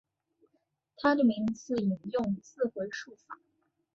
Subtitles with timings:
[0.97, 3.37] 他的名字引用自回溯法。